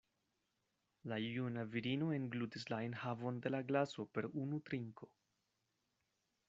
[1.11, 5.11] La juna virino englutis la enhavon de la glaso per unu trinko.